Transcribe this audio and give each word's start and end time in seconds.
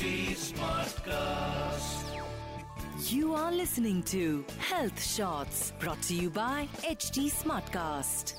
HT 0.00 0.34
Smartcast. 0.42 2.04
You 3.10 3.34
are 3.34 3.52
listening 3.52 4.02
to 4.04 4.42
Health 4.58 5.02
Shots 5.06 5.72
brought 5.78 6.00
to 6.04 6.14
you 6.14 6.30
by 6.30 6.66
HT 6.82 7.24
Smartcast. 7.40 8.32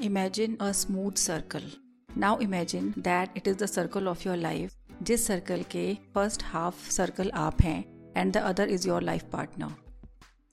Imagine 0.00 0.56
a 0.60 0.72
smooth 0.72 1.18
circle. 1.18 1.68
Now 2.16 2.38
imagine 2.38 2.94
that 3.08 3.28
it 3.34 3.46
is 3.46 3.58
the 3.58 3.68
circle 3.68 4.08
of 4.14 4.24
your 4.24 4.38
life. 4.46 4.72
जिस 5.02 5.26
circle 5.26 5.62
के 5.76 5.86
first 6.14 6.42
half 6.52 6.88
circle 6.98 7.30
आप 7.44 7.62
हैं 7.62 7.78
and 8.16 8.32
the 8.32 8.36
other 8.54 8.70
is 8.78 8.86
your 8.88 9.02
life 9.02 9.30
partner 9.32 9.76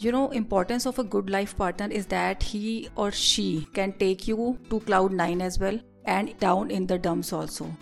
you 0.03 0.11
know 0.17 0.25
importance 0.43 0.91
of 0.93 0.97
a 1.01 1.09
good 1.15 1.29
life 1.39 1.57
partner 1.59 1.91
is 1.99 2.13
that 2.17 2.43
he 2.53 2.69
or 3.03 3.11
she 3.25 3.49
can 3.77 3.93
take 4.05 4.27
you 4.31 4.53
to 4.71 4.85
cloud 4.89 5.19
9 5.25 5.43
as 5.51 5.61
well 5.65 5.79
and 6.15 6.39
down 6.43 6.79
in 6.79 6.91
the 6.91 6.97
dumps 7.07 7.31
also 7.37 7.75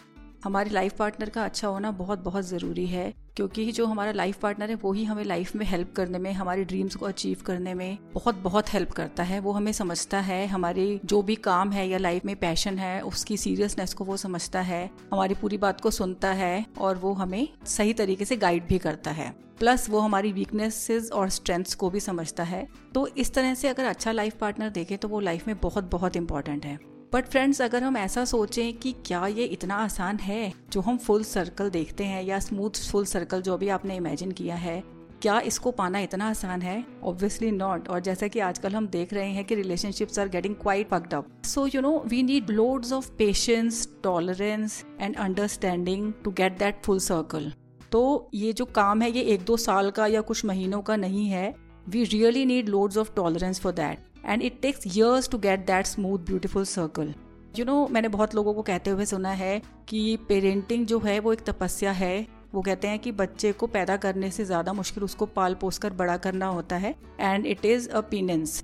हमारे 0.44 0.70
life 0.70 0.96
partner 0.98 1.28
का 1.28 1.44
अच्छा 1.44 1.68
होना 1.68 1.90
बहुत 1.90 2.18
बहुत 2.18 2.44
ज़रूरी 2.44 2.86
है, 2.86 3.12
क्योंकि 3.36 3.70
जो 3.72 3.86
हमारा 3.86 4.12
लाइफ 4.12 4.38
पार्टनर 4.38 4.70
है, 4.70 4.74
वो 4.74 4.92
ही 4.92 5.04
हमें 5.04 5.22
लाइफ 5.24 5.54
में 5.56 5.64
हेल्प 5.66 5.92
करने 5.96 6.18
में, 6.18 6.32
हमारी 6.32 6.64
ड्रीम्स 6.64 6.94
को 6.96 7.06
अचीव 7.06 7.42
करने 7.46 7.74
में 7.74 7.98
बहुत 8.14 8.34
बहुत 8.34 8.72
हेल्प 8.72 8.90
करता 8.90 9.22
है। 9.22 9.40
वो 9.40 9.52
हमें 9.52 9.72
समझता 9.72 10.20
है, 10.20 10.46
हमारी 10.46 11.00
जो 11.04 11.22
भी 11.22 11.34
काम 11.36 11.72
है 11.72 11.88
या 11.88 11.98
लाइफ 11.98 12.24
में 12.24 12.34
पैशन 12.36 12.78
है, 12.78 13.00
उसकी 13.02 13.36
सीरियसनेस 13.36 13.94
को 13.94 14.04
वो 14.04 14.16
समझता 14.16 14.60
है, 14.60 14.90
हमारी 15.12 15.34
पूरी 15.34 15.58
बात 15.58 15.80
को 15.80 15.90
सुनता 15.90 16.32
है 16.32 16.64
और 16.80 16.96
वो 16.96 17.12
हमें 17.12 17.48
सही 17.66 17.92
तरीके 17.94 18.24
से 18.24 18.36
गाइड 18.36 18.66
भी 18.66 18.78
करता 18.78 19.10
है। 19.10 19.30
प्लस 19.58 19.88
वो 19.90 19.98
हमारी 19.98 20.32
वीकनेसेस 20.32 21.10
और 21.12 21.28
स्ट्रेंथ्स 21.28 21.74
को 21.74 21.90
भी 21.90 22.00
समझता 22.00 22.42
है। 22.42 22.66
तो 22.94 23.06
इस 23.08 23.32
तरह 23.34 23.54
से 23.54 23.68
अगर 23.68 23.84
अच्छा 23.84 24.12
लाइफ 24.12 24.36
पार्टनर 24.36 24.68
देखे 24.70 24.96
तो 24.96 25.08
वो 25.08 25.20
लाइफ 25.20 25.46
में 25.48 25.58
बहुत 25.58 25.90
बहुत 25.90 26.16
इंपॉर्टेंट 26.16 26.64
है। 26.66 26.78
बट 27.12 27.26
फ्रेंड्स 27.26 27.60
अगर 27.62 27.82
हम 27.82 27.96
ऐसा 27.96 28.24
सोचें 28.24 28.72
कि 28.78 28.92
क्या 29.06 29.26
ये 29.26 29.44
इतना 29.44 29.74
आसान 29.74 30.16
है 30.16 30.52
जो 30.72 30.80
हम 30.80 30.96
फुल 30.96 31.24
सर्कल 31.24 31.70
देखते 31.70 32.04
हैं 32.04 32.22
या 32.22 32.38
स्मूथ 32.38 32.70
फुल 32.90 33.04
सर्कल 33.04 33.42
जो 33.42 33.56
भी 33.58 33.68
आपने 33.68 33.96
इमेजिन 33.96 34.30
किया 34.30 34.54
है, 34.54 34.82
क्या 35.22 35.40
इसको 35.40 35.70
पाना 35.70 35.98
इतना 35.98 36.28
आसान 36.30 36.62
है? 36.62 36.84
ऑब्वियसली 37.04 37.50
नॉट 37.50 37.88
और 37.88 38.00
जैसा 38.00 38.28
कि 38.28 38.38
आजकल 38.40 38.72
हम 38.72 38.86
देख 38.88 39.12
रहे 39.12 39.30
हैं 39.30 39.44
कि 39.44 39.54
relationships 39.54 40.18
are 40.18 40.28
getting 40.28 40.54
quite 40.54 40.88
fucked 40.90 41.14
up 41.14 41.42
so 41.44 41.66
you 41.66 41.80
know 41.80 41.96
we 42.06 42.22
need 42.22 42.50
loads 42.50 42.92
of 42.92 43.10
patience 43.18 43.88
tolerance 44.04 44.84
and 45.00 45.16
understanding 45.16 46.12
to 46.24 46.30
get 46.30 46.58
that 46.58 46.82
full 46.84 46.98
circle 46.98 47.52
तो 47.92 48.30
ये 48.34 48.52
जो 48.52 48.64
काम 48.64 49.02
है, 49.02 49.10
ये 49.10 49.22
एक 49.22 49.44
दो 49.44 49.56
साल 49.56 49.90
का 49.90 50.06
या 50.06 50.20
कुछ 50.20 50.44
महीनों 50.44 50.82
का 50.82 50.96
नहीं 50.96 51.26
है. 51.28 51.54
We 51.88 52.04
really 52.04 52.44
need 52.44 52.68
loads 52.68 52.96
of 52.96 53.14
tolerance 53.16 53.60
for 53.60 53.72
that 53.72 54.09
and 54.26 54.42
it 54.42 54.60
takes 54.62 54.86
years 54.86 55.28
to 55.28 55.38
get 55.38 55.66
that 55.66 55.86
smooth 55.86 56.18
beautiful 56.18 56.64
circle 56.64 57.14
you 57.58 57.64
know 57.64 57.86
मैंने 57.88 58.08
बहुत 58.08 58.34
लोगों 58.34 58.54
को 58.54 58.62
कहते 58.62 58.90
हुए 58.90 59.04
सुना 59.04 59.30
है 59.30 59.60
कि 59.88 60.16
पेरेंटिंग 60.28 60.86
जो 60.86 60.98
है, 60.98 61.18
वो 61.20 61.32
एक 61.32 61.40
तपस्या 61.40 61.92
है। 61.92 62.26
वो 62.54 62.62
कहते 62.62 62.88
हैं 62.88 62.98
कि 62.98 63.12
बच्चे 63.12 63.50
को 63.52 63.66
पैदा 63.66 63.96
करने 63.96 64.30
से 64.30 64.44
ज़्यादा 64.44 64.72
मुश्किल 64.72 65.04
उसको 65.04 65.26
पाल 65.26 65.54
पोस 65.54 65.78
कर 65.78 65.92
बड़ा 65.92 66.16
करना 66.16 66.46
होता 66.46 66.76
है। 66.76 66.94
And 67.20 67.46
it 67.46 67.64
is 67.64 67.88
a 67.88 68.00
penance 68.00 68.62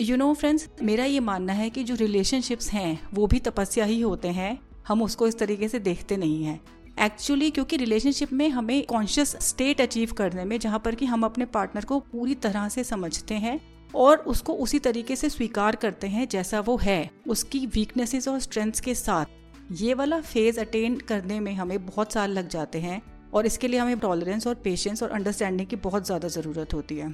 you 0.00 0.16
know 0.16 0.32
friends 0.34 0.68
मेरा 0.82 1.04
ये 1.04 1.20
मानना 1.20 1.52
है 1.52 1.70
कि 1.70 1.84
जो 1.84 1.94
रिलेशनशिप्स 1.94 2.70
हैं, 2.72 3.00
वो 3.14 3.26
भी 3.26 3.38
तपस्या 3.40 3.84
ही 3.84 4.00
होते 4.00 4.28
हैं। 4.28 4.58
हम 4.88 5.02
उसको 5.02 5.26
इस 5.28 5.38
तरीके 5.38 5.68
से 5.68 5.78
देखते 5.78 6.16
नहीं 6.16 6.44
हैं। 6.44 6.60
एक्चुअली 7.00 7.50
क्योंकि 7.50 7.76
रिलेशनशिप 7.76 8.32
में 8.32 8.48
हमें 8.48 8.82
कॉन्शियस 8.86 9.36
स्टेट 9.40 9.80
अचीव 9.80 10.12
करने 10.12 10.44
में, 10.44 10.58
जहाँ 10.58 10.78
पर 10.78 10.94
कि 10.94 11.06
हम 11.06 11.24
अपने 11.24 11.44
पार्टनर 11.46 11.84
को 11.84 11.98
पूरी 12.02 12.34
तरह 12.36 12.68
से 12.68 12.84
समझते 12.84 13.34
हैं 13.34 13.60
और 13.94 14.18
उसको 14.26 14.52
उसी 14.54 14.78
तरीके 14.78 15.16
से 15.16 15.28
स्वीकार 15.28 15.76
करते 15.76 16.06
हैं 16.06 16.28
जैसा 16.28 16.60
वो 16.60 16.76
है। 16.76 17.10
उसकी 17.28 17.66
वीकनेसेस 17.66 18.28
और 18.28 18.38
स्ट्रेंथ्स 18.40 18.80
के 18.80 18.94
साथ 18.94 19.26
ये 19.72 19.94
वाला 19.94 20.20
फ़ेज़ 20.20 20.60
अटेन 20.60 20.96
करने 20.98 21.40
में 21.40 21.52
हमें 21.54 21.84
बहुत 21.86 22.12
साल 22.12 22.30
लग 22.30 22.48
जाते 22.48 22.80
हैं 22.80 23.00
और 23.34 23.46
इसके 23.46 23.68
लिए 23.68 23.80
हमें 23.80 23.98
टॉलरेंस 23.98 24.46
और 24.46 24.54
पेशेंस 24.54 25.02
और 25.02 25.10
अंडरस्टैंडिंग 25.10 25.68
की 25.68 25.76
बहुत 25.78 26.06
ज़्यादा 26.06 26.28
ज़रूरत 26.28 26.74
होती 26.74 26.96
है। 26.96 27.08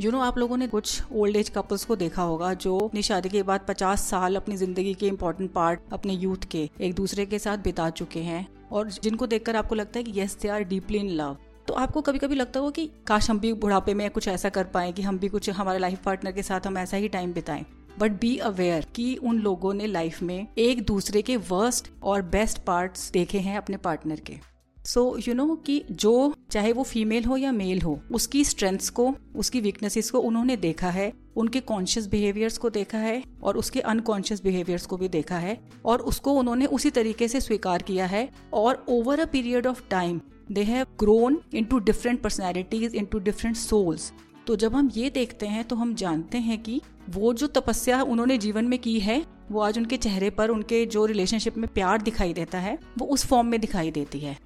you 0.00 0.12
नो 0.12 0.18
know, 0.18 0.26
आप 0.26 0.38
लोगों 0.38 0.56
ने 0.56 0.66
कुछ 0.66 1.12
ओल्ड 1.12 1.36
एज 1.36 1.48
कपल्स 1.48 1.84
को 1.84 1.96
देखा 1.96 2.22
होगा 2.22 2.52
जो 2.54 2.78
अपनी 2.78 3.02
शादी 3.02 3.28
के 3.28 3.42
बाद 3.42 3.66
50 3.68 4.00
साल 4.00 4.36
अपनी 4.36 4.56
ज़िंदगी 4.56 4.94
के 4.94 5.06
इम्पोर्टेंट 5.06 5.52
पार्ट 5.52 5.80
अपने 5.92 6.12
यूथ 6.12 6.48
के 6.50 6.68
एक 6.80 6.94
दूसरे 6.94 7.26
के 7.26 7.38
साथ 7.38 7.58
बिता 7.58 7.88
चुके 7.90 8.20
हैं 8.20 8.46
और 8.72 8.90
जिनको 8.92 9.26
देखकर 9.26 9.56
आपको 9.56 9.74
लगता 9.74 9.98
है 9.98 10.04
कि 10.04 10.20
yes 10.20 10.36
they 10.42 10.48
are 10.48 10.62
deeply 10.64 10.98
in 10.98 11.10
love 11.10 11.36
तो 11.68 11.74
आपको 11.74 12.00
कभी 12.00 12.18
कभी 12.18 12.34
लगता 12.34 12.60
हो 12.60 12.70
कि, 12.70 12.90
काश 13.06 13.30
हम 13.30 13.40
भी 13.40 13.52
बुढ़ापे 13.52 13.94
में 13.94 14.10
कुछ 14.10 14.28
ऐसा 14.28 14.48
कर 14.48 14.64
पाए 14.64 14.92
कि 14.92 15.02
हम 15.02 15.18
भी 15.18 15.28
कुछ 15.28 15.50
हमारे 15.50 15.78
लाइफ 15.78 16.02
पार्टनर 16.04 16.32
के 16.32 16.42
साथ 16.42 16.60
हम 16.66 16.78
ऐसा 16.78 16.96
ही 16.96 17.08
टाइम 17.08 17.32
बिताएँ। 17.32 17.64
बट 17.98 18.10
बी 18.10 18.36
अवेयर 18.36 18.86
कि 18.94 19.16
उन 19.16 19.38
लोगों 19.38 19.74
ने 19.74 19.86
लाइफ 19.86 20.22
में 20.22 20.46
एक 20.58 20.82
दूसरे 20.82 21.22
के 21.22 21.36
वर्स्ट 21.36 21.88
और 22.02 22.22
बेस्ट 22.22 22.58
पार्ट्स 22.58 23.10
देखे 23.10 23.38
हैं 23.38 23.56
अपने 23.56 23.76
पार्टनर 23.76 24.20
के। 24.20 24.36
सो 24.84 25.18
यू 25.28 25.34
नो 25.34 25.56
कि 25.56 25.84
जो 25.90 26.34
चाहे 26.50 26.72
वो 26.72 26.82
फीमेल 26.82 27.24
हो 27.24 27.36
या 27.36 27.52
मेल 27.52 27.82
हो, 27.82 28.00
उसकी 28.12 28.44
स्ट्रेंथ्स 28.44 28.90
को, 28.90 29.14
उसकी 29.36 29.60
वीकनेसेस 29.60 30.10
को 30.10 30.18
उन्होंने 30.18 30.56
देखा 30.56 30.90
है, 30.90 31.12
उनके 31.36 31.60
कॉन्शियस 31.60 32.06
बिहेवियर्स 32.06 32.58
को 32.58 32.70
देखा 32.70 32.98
है 32.98 33.22
और 33.42 33.56
उसके 33.56 33.80
अनकॉन्शियस 33.80 34.42
बिहेवियर्स 34.42 34.86
को 34.86 34.96
भी 34.96 35.08
देखा 35.08 35.36
है 35.36 35.60
और 35.84 36.00
उसको 36.00 36.32
उन्होंने 36.32 36.66
उसी 36.66 36.90
तरीके 36.90 37.28
से 37.28 37.40
स्वीकार 37.40 37.82
किया 37.82 38.06
है 38.06 38.30
और 38.52 38.84
over 38.88 39.20
a 39.20 39.24
period 39.24 39.66
of 39.66 39.82
time 39.90 40.20
they 40.52 40.62
have 40.62 40.86
grown 40.98 41.40
into 41.64 41.78
different 41.78 42.20
personalities 42.20 42.94
into 43.04 43.18
different 43.18 43.56
souls 43.56 44.12
तो 44.46 44.56
जब 44.56 44.74
हम 44.74 44.90
ये 44.96 45.10
देखते 45.10 45.46
हैं 45.46 45.64
तो 45.64 45.76
हम 45.76 45.94
जानते 45.94 46.38
हैं 46.38 46.62
कि 46.62 46.80
वो 47.10 47.32
जो 47.32 47.46
तपस्या 47.46 48.02
उन्होंने 48.02 48.38
जीवन 48.38 48.64
में 48.64 48.78
की 48.78 48.98
है, 49.00 49.24
वो 49.50 49.60
आज 49.60 49.78
उनके 49.78 49.96
चेहरे 49.96 50.30
पर, 50.30 50.48
उनके 50.48 50.84
जो 50.86 51.04
रिलेशनशिप 51.06 51.56
में 51.56 51.68
प्यार 51.74 52.02
दिखाई 52.02 52.32
देता 52.32 52.58
है, 52.58 52.78
वो 52.98 53.06
उस 53.06 53.26
फॉर्म 53.26 53.46
में 53.46 53.60
दिखाई 53.60 53.90
देती 53.90 54.20
है। 54.20 54.36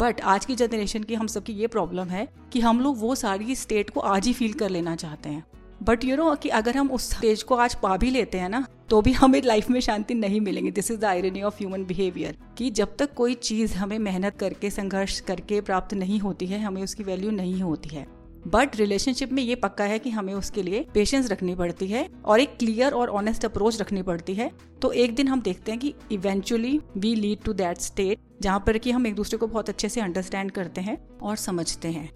बट 0.00 0.20
आज 0.20 0.44
की 0.44 0.54
जनरेशन 0.54 1.02
की 1.02 1.14
हम 1.14 1.26
सबकी 1.26 1.52
ये 1.52 1.66
प्रॉब्लम 1.66 2.08
है 2.08 2.28
कि 2.52 2.60
हम 2.60 2.80
लोग 2.80 2.98
वो 2.98 3.14
सारी 3.14 3.54
स्टेट 3.54 3.90
को 3.90 4.00
आज 4.00 4.26
ही 4.26 4.32
फील 4.32 4.52
कर 4.52 4.70
लेना 4.70 4.96
चाहते 4.96 5.28
हैं। 5.28 5.44
बट 5.82 6.04
यू 6.04 6.16
नो 6.16 6.34
कि 6.34 6.48
अगर 6.48 6.76
हम 6.76 6.90
उस 6.90 7.10
स्टेज 7.10 7.42
को 7.42 7.54
आज 7.54 7.74
पा 7.74 7.96
भी 7.96 8.10
लेते 8.10 8.38
हैं 8.38 8.48
ना 8.48 8.66
तो 8.90 9.00
भी 9.02 9.12
हमें 9.12 9.40
लाइफ 9.42 9.70
में 9.70 9.80
शांति 9.80 10.14
नहीं 10.14 10.40
मिलेंगी। 10.40 10.70
This 10.70 10.90
is 10.90 10.98
the 10.98 11.04
irony 11.04 11.42
of 11.42 11.54
human 11.54 11.84
behaviour 11.84 12.36
कि 12.58 12.70
जब 12.70 12.96
तक 12.96 13.14
कोई 13.14 13.34
चीज़ 13.34 13.74
हमें 13.74 13.98
मेहनत 13.98 14.36
करके, 14.38 14.70
संघर्ष 14.70 15.20
करके 15.20 15.60
प्राप्त 15.60 15.94
नहीं 15.94 16.18
होती 16.18 16.46
है, 16.46 16.60
हमें 16.60 16.82
उसकी 16.82 17.02
वैल्यू 17.02 17.30
नहीं 17.30 17.60
होती 17.62 17.88
है। 17.88 18.06
बट 18.48 18.76
रिलेशनशिप 18.76 19.32
में 19.32 19.42
ये 19.42 19.54
पक्का 19.54 19.84
है 19.84 19.98
कि 19.98 20.10
हमें 20.10 20.32
उसके 20.34 20.62
लिए 20.62 20.84
पेशेंस 20.94 21.30
रखनी 21.30 21.54
पड़ती 21.54 21.86
है 21.86 22.08
और 22.24 22.40
एक 22.40 22.56
क्लियर 22.58 22.92
और 22.92 23.08
ऑनेस्ट 23.08 23.44
अप्रोच 23.44 23.80
रखनी 23.80 24.02
पड़ती 24.02 24.34
है। 24.34 24.50
तो 24.82 24.92
एक 24.92 25.14
दिन 25.14 25.28
हम 25.28 25.40
देखते 25.40 25.72
हैं 25.72 25.80
कि 25.80 25.94
eventually 26.12 26.80
we 26.96 27.14
lead 27.14 27.38
to 27.44 27.52
that 27.52 27.78
state 27.78 28.18
जहाँ 28.42 28.62
पर 28.66 28.78
कि 28.78 28.90
हम 28.90 29.06
एक 29.06 29.14
दूसरे 29.14 29.38
को 29.38 29.46
बहुत 29.46 29.68
अच्छे 29.68 29.88
से 29.88 30.00
अंडरस्टैंड 30.00 30.50
करते 30.50 30.80
हैं 30.80 30.98
और 31.18 31.36
समझते 31.36 31.88
हैं। 31.88 32.10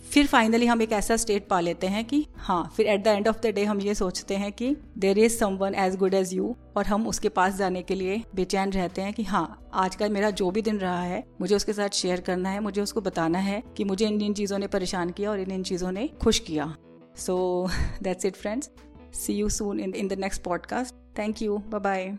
फिर 0.00 0.26
फाइनली 0.26 0.66
हम 0.66 0.82
एक 0.82 0.92
ऐसा 0.92 1.16
स्टेट 1.16 1.46
पा 1.48 1.60
लेते 1.60 1.86
हैं 1.86 2.04
कि 2.04 2.26
हाँ 2.36 2.72
फिर 2.76 2.86
at 2.86 3.04
the 3.04 3.06
end 3.06 3.28
of 3.28 3.40
the 3.40 3.46
day 3.46 3.64
हम 3.64 3.80
ये 3.80 3.94
सोचते 3.94 4.36
हैं 4.36 4.52
कि 4.52 4.76
there 4.98 5.18
is 5.18 5.36
someone 5.56 5.74
as 5.74 5.96
good 5.96 6.14
as 6.14 6.32
you 6.34 6.54
और 6.76 6.86
हम 6.86 7.06
उसके 7.06 7.28
पास 7.28 7.54
जाने 7.54 7.82
के 7.82 7.94
लिए 7.94 8.22
बेचैन 8.34 8.72
रहते 8.72 9.02
हैं 9.02 9.12
कि 9.12 9.22
हाँ 9.22 9.70
आज 9.74 9.96
का 9.96 10.08
मेरा 10.08 10.30
जो 10.30 10.50
भी 10.50 10.62
दिन 10.62 10.78
रहा 10.78 11.02
है, 11.02 11.24
मुझे 11.40 11.54
उसके 11.56 11.72
साथ 11.72 11.88
शेयर 11.88 12.20
करना 12.20 12.50
है, 12.50 12.60
मुझे 12.60 12.80
उसको 12.82 13.00
बताना 13.00 13.38
है 13.38 13.62
कि 13.76 13.84
मुझे 13.84 14.06
इन 14.06 14.20
इन 14.22 14.34
चीज़ों 14.34 14.58
ने 14.58 14.66
परेशान 14.66 15.10
किया 15.10 15.30
और 15.30 15.40
इन 15.40 15.50
इन 15.50 15.62
चीज़ों 15.62 15.92
ने 15.92 16.08
खुश 16.22 16.38
किया। 16.38 16.74
So 17.16 17.68
that's 18.02 18.24
it 18.24 18.36
friends 18.36 18.70
see 19.14 19.32
you 19.32 19.48
soon 19.48 19.80
in 19.80 19.94
in 19.94 20.08
the 20.08 20.12
next 20.12 20.42
podcast 20.42 20.94
thank 21.18 21.42
you 21.42 21.58
bye 21.58 21.80
bye 21.80 22.18